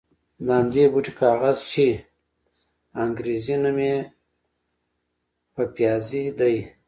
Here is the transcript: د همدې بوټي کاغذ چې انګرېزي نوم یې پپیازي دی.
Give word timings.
د 0.45 0.47
همدې 0.59 0.83
بوټي 0.93 1.13
کاغذ 1.21 1.57
چې 1.71 1.87
انګرېزي 3.03 3.55
نوم 3.63 3.77
یې 3.87 3.97
پپیازي 5.53 6.23
دی. 6.39 6.55